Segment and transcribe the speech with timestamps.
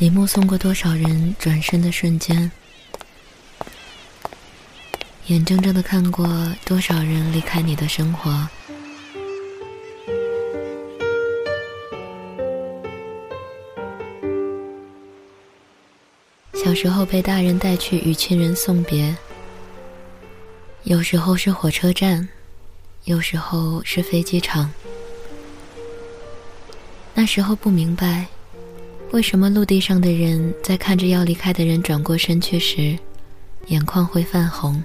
[0.00, 2.48] 你目送过多少人转身的瞬间？
[5.26, 6.24] 眼睁睁的看过
[6.64, 8.48] 多少人离开你的生活？
[16.54, 19.16] 小时候被大人带去与亲人送别，
[20.84, 22.28] 有时候是火车站，
[23.02, 24.72] 有时候是飞机场。
[27.14, 28.28] 那时候不明白。
[29.10, 32.96] 为什么陆地上的人在看着要离开的人转过身去时，
[33.68, 34.82] 眼眶会泛红？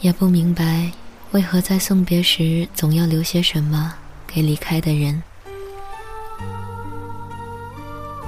[0.00, 0.90] 也不明白
[1.32, 3.92] 为何在送别时总要留些什么
[4.26, 5.22] 给离开的人。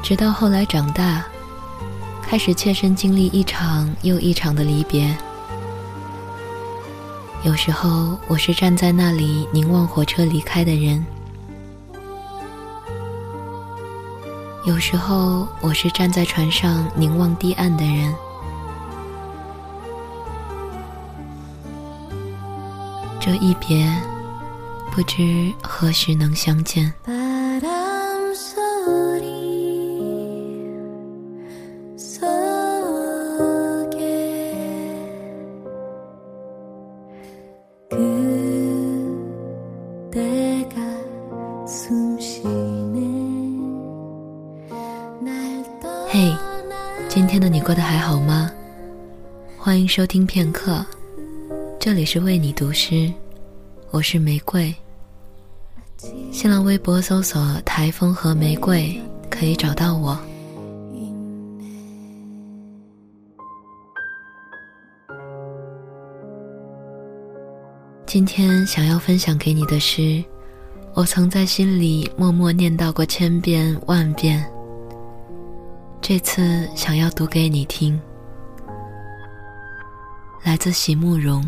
[0.03, 1.25] 直到后来长大，
[2.23, 5.17] 开始切身经历一场又一场的离别。
[7.43, 11.05] 有时候我是站在那里凝望火车离开的人。
[14.69, 18.15] 有时候，我是站在船上凝望堤岸的人。
[23.19, 23.91] 这一别，
[24.91, 26.93] 不知何时能相见。
[47.39, 48.51] 天的你过得还好吗？
[49.57, 50.85] 欢迎收听片刻，
[51.79, 53.09] 这里是为你读诗，
[53.93, 54.75] 我是玫瑰。
[56.33, 59.01] 新浪微博搜索“台风和玫瑰”
[59.31, 60.19] 可以找到我。
[68.05, 70.25] 今天想要分享给你的诗，
[70.93, 74.45] 我曾在心里默默念叨过千遍万遍。
[76.01, 78.01] 这次想要读给你听，
[80.43, 81.45] 来自席慕容。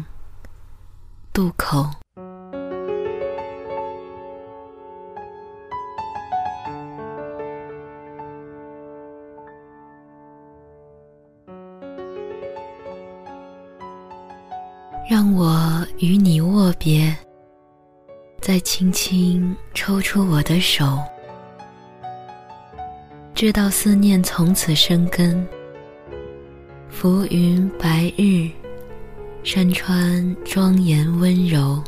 [1.32, 1.88] 渡口，
[15.08, 17.16] 让我与你握别，
[18.40, 20.98] 再轻轻抽出我的手。
[23.40, 25.48] 知道思念从此生根，
[26.90, 28.50] 浮云白日，
[29.42, 31.82] 山川庄严温柔。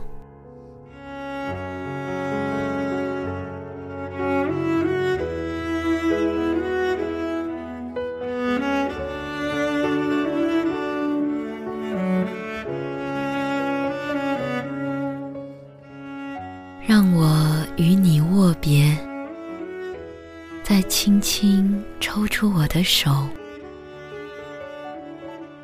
[20.73, 23.29] 再轻轻抽出我的手，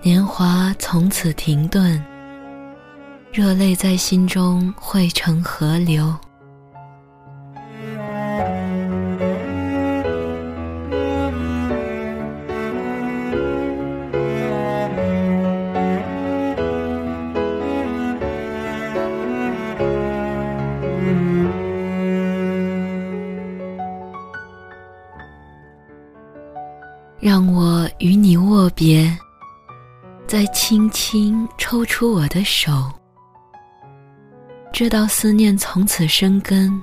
[0.02, 1.98] 年华从此停顿，
[3.32, 6.14] 热泪在心中汇成河流。
[27.20, 29.12] 让我与你握别，
[30.24, 32.70] 再轻轻抽出我的手，
[34.72, 36.80] 知道思念从此生根。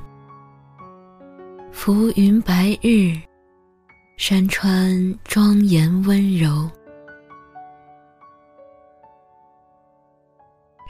[1.72, 3.18] 浮云白日，
[4.18, 6.70] 山川庄严温柔。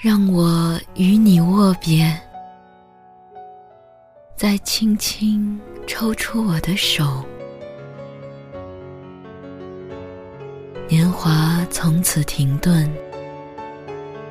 [0.01, 2.19] 让我与你握别，
[4.35, 7.23] 再轻轻抽出我的手。
[10.87, 12.87] 年华从此停顿，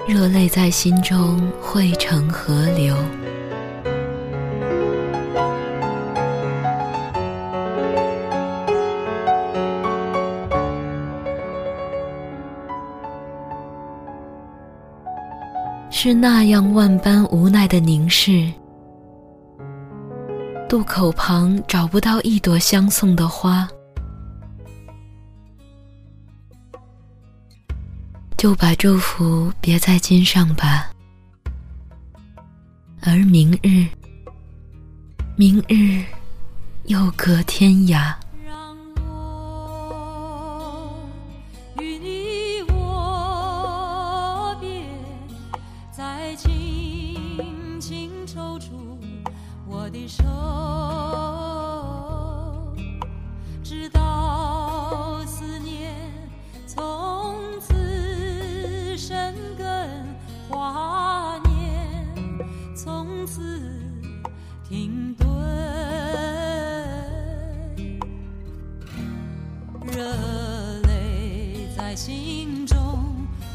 [0.07, 2.97] 热泪在心中汇成河流。
[15.91, 18.49] 是那样万般无奈的凝视，
[20.69, 23.69] 渡口旁找不到一朵相送的花。
[28.37, 30.91] 就把祝福别在襟上吧，
[33.01, 33.87] 而明日，
[35.37, 36.05] 明日
[36.85, 38.15] 又隔天涯。
[71.95, 72.77] 在心中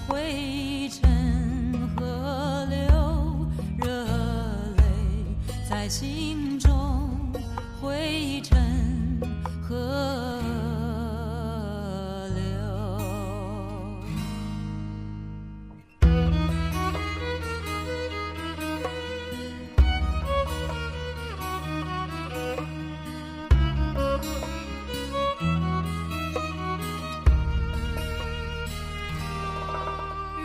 [0.07, 3.45] 汇成河流，
[3.77, 4.05] 热
[4.77, 4.83] 泪
[5.69, 7.09] 在心中
[7.81, 8.58] 汇成。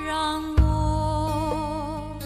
[0.07, 2.17] 让我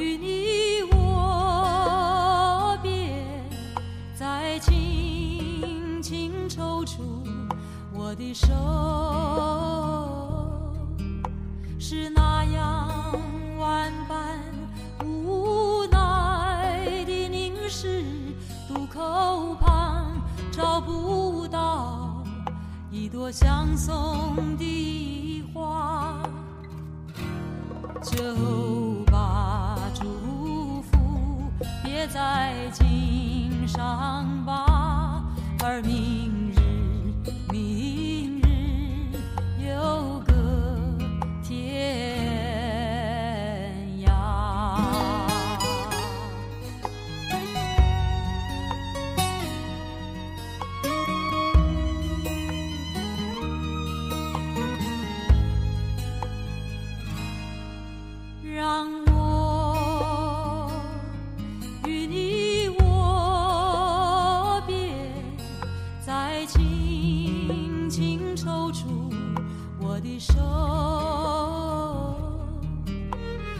[0.00, 3.14] 与你握别，
[4.14, 7.22] 再轻轻抽出
[7.92, 8.46] 我的手，
[11.78, 12.88] 是那样
[13.58, 14.40] 万般
[15.04, 18.02] 无奈的凝视，
[18.66, 20.10] 渡口旁
[20.50, 22.24] 找不到
[22.90, 26.22] 一朵相送的花。
[28.04, 31.50] 就把祝福
[31.82, 35.24] 别在襟上吧，
[35.64, 36.33] 而明
[58.52, 60.70] 让我
[61.86, 64.76] 与你握别，
[66.04, 69.10] 再轻轻抽出
[69.80, 70.34] 我的手，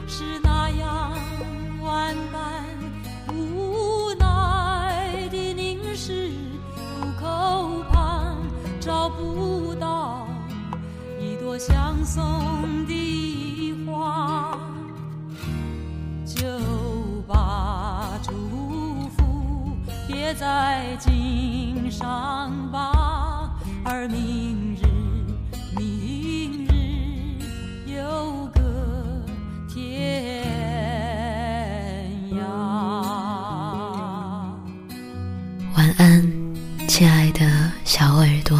[0.06, 1.12] 是那样
[1.82, 2.64] 万般
[3.34, 6.28] 无奈的凝视，
[6.76, 8.36] 路口旁
[8.80, 10.26] 找不到
[11.18, 12.92] 一朵相送的
[20.24, 23.54] 别在锦上吧，
[23.84, 24.86] 而明日
[25.76, 26.72] 明日
[27.92, 28.62] 有个
[29.68, 30.42] 天
[32.32, 32.38] 涯。
[35.76, 36.26] 晚安，
[36.88, 38.58] 亲爱的小耳朵。